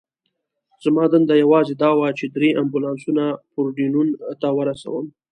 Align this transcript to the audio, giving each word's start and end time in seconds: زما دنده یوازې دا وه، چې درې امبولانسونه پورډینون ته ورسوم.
زما 0.83 1.03
دنده 1.13 1.33
یوازې 1.43 1.73
دا 1.83 1.89
وه، 1.99 2.09
چې 2.19 2.25
درې 2.35 2.49
امبولانسونه 2.61 3.23
پورډینون 3.53 4.07
ته 4.41 4.47
ورسوم. 4.57 5.05